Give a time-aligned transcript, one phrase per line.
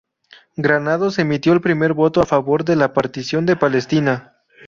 [0.55, 4.33] Granados emitió el primer voto a favor de la Partición de Palestina.